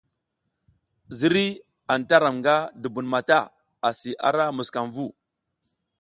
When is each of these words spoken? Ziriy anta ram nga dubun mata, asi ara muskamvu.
Ziriy 1.17 1.51
anta 1.95 2.15
ram 2.23 2.35
nga 2.41 2.55
dubun 2.81 3.07
mata, 3.13 3.39
asi 3.89 4.11
ara 4.27 4.45
muskamvu. 4.57 5.05